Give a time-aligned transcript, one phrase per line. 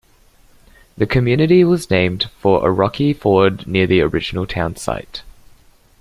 [0.97, 5.21] The community was named for a rocky ford near the original town site.